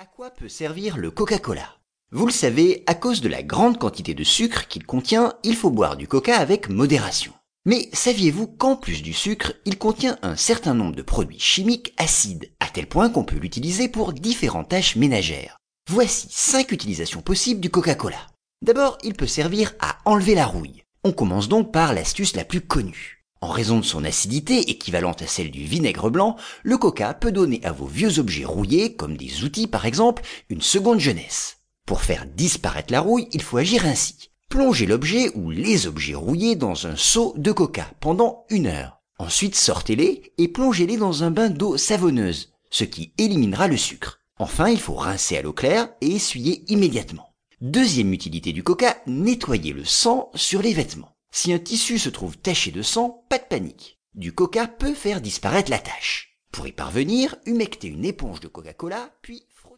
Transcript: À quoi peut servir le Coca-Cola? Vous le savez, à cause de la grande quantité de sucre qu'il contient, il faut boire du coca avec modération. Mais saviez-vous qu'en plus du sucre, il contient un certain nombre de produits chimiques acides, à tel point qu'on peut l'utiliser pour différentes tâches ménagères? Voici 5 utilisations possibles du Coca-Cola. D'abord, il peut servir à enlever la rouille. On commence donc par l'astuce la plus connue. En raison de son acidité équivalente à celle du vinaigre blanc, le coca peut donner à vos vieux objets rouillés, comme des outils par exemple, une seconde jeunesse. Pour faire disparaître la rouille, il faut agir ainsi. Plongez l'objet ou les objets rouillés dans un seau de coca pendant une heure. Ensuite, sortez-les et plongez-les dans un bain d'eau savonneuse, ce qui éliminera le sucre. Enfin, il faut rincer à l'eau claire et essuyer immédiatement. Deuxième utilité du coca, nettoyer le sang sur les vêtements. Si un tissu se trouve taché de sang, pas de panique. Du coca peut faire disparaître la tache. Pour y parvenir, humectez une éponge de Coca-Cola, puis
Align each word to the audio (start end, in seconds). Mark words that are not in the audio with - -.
À 0.00 0.06
quoi 0.06 0.30
peut 0.30 0.48
servir 0.48 0.96
le 0.96 1.10
Coca-Cola? 1.10 1.76
Vous 2.10 2.24
le 2.24 2.32
savez, 2.32 2.84
à 2.86 2.94
cause 2.94 3.20
de 3.20 3.28
la 3.28 3.42
grande 3.42 3.76
quantité 3.76 4.14
de 4.14 4.24
sucre 4.24 4.66
qu'il 4.66 4.86
contient, 4.86 5.34
il 5.42 5.54
faut 5.54 5.68
boire 5.68 5.98
du 5.98 6.08
coca 6.08 6.38
avec 6.38 6.70
modération. 6.70 7.34
Mais 7.66 7.90
saviez-vous 7.92 8.46
qu'en 8.46 8.76
plus 8.76 9.02
du 9.02 9.12
sucre, 9.12 9.52
il 9.66 9.76
contient 9.76 10.18
un 10.22 10.36
certain 10.36 10.72
nombre 10.72 10.96
de 10.96 11.02
produits 11.02 11.38
chimiques 11.38 11.92
acides, 11.98 12.50
à 12.60 12.68
tel 12.70 12.86
point 12.86 13.10
qu'on 13.10 13.24
peut 13.24 13.36
l'utiliser 13.36 13.90
pour 13.90 14.14
différentes 14.14 14.70
tâches 14.70 14.96
ménagères? 14.96 15.58
Voici 15.90 16.28
5 16.30 16.72
utilisations 16.72 17.20
possibles 17.20 17.60
du 17.60 17.68
Coca-Cola. 17.68 18.26
D'abord, 18.62 18.96
il 19.04 19.12
peut 19.12 19.26
servir 19.26 19.74
à 19.80 19.98
enlever 20.06 20.34
la 20.34 20.46
rouille. 20.46 20.82
On 21.04 21.12
commence 21.12 21.50
donc 21.50 21.72
par 21.74 21.92
l'astuce 21.92 22.34
la 22.36 22.46
plus 22.46 22.62
connue. 22.62 23.19
En 23.42 23.48
raison 23.48 23.78
de 23.78 23.84
son 23.84 24.04
acidité 24.04 24.70
équivalente 24.70 25.22
à 25.22 25.26
celle 25.26 25.50
du 25.50 25.64
vinaigre 25.64 26.10
blanc, 26.10 26.36
le 26.62 26.76
coca 26.76 27.14
peut 27.14 27.32
donner 27.32 27.60
à 27.64 27.72
vos 27.72 27.86
vieux 27.86 28.18
objets 28.18 28.44
rouillés, 28.44 28.94
comme 28.96 29.16
des 29.16 29.44
outils 29.44 29.66
par 29.66 29.86
exemple, 29.86 30.22
une 30.50 30.60
seconde 30.60 31.00
jeunesse. 31.00 31.56
Pour 31.86 32.02
faire 32.02 32.26
disparaître 32.26 32.92
la 32.92 33.00
rouille, 33.00 33.28
il 33.32 33.40
faut 33.40 33.56
agir 33.56 33.86
ainsi. 33.86 34.30
Plongez 34.50 34.84
l'objet 34.84 35.30
ou 35.34 35.50
les 35.50 35.86
objets 35.86 36.14
rouillés 36.14 36.54
dans 36.54 36.86
un 36.86 36.96
seau 36.96 37.32
de 37.38 37.50
coca 37.50 37.90
pendant 38.00 38.44
une 38.50 38.66
heure. 38.66 39.00
Ensuite, 39.18 39.56
sortez-les 39.56 40.32
et 40.36 40.48
plongez-les 40.48 40.98
dans 40.98 41.24
un 41.24 41.30
bain 41.30 41.48
d'eau 41.48 41.78
savonneuse, 41.78 42.52
ce 42.70 42.84
qui 42.84 43.12
éliminera 43.16 43.68
le 43.68 43.78
sucre. 43.78 44.20
Enfin, 44.38 44.68
il 44.68 44.78
faut 44.78 44.94
rincer 44.94 45.38
à 45.38 45.42
l'eau 45.42 45.52
claire 45.54 45.88
et 46.02 46.16
essuyer 46.16 46.64
immédiatement. 46.68 47.34
Deuxième 47.62 48.12
utilité 48.12 48.52
du 48.52 48.62
coca, 48.62 48.96
nettoyer 49.06 49.72
le 49.72 49.84
sang 49.84 50.30
sur 50.34 50.60
les 50.60 50.74
vêtements. 50.74 51.16
Si 51.32 51.52
un 51.52 51.58
tissu 51.58 51.98
se 51.98 52.08
trouve 52.08 52.38
taché 52.38 52.72
de 52.72 52.82
sang, 52.82 53.24
pas 53.28 53.38
de 53.38 53.44
panique. 53.44 54.00
Du 54.14 54.32
coca 54.34 54.66
peut 54.66 54.94
faire 54.94 55.20
disparaître 55.20 55.70
la 55.70 55.78
tache. 55.78 56.38
Pour 56.50 56.66
y 56.66 56.72
parvenir, 56.72 57.36
humectez 57.46 57.86
une 57.86 58.04
éponge 58.04 58.40
de 58.40 58.48
Coca-Cola, 58.48 59.14
puis 59.22 59.46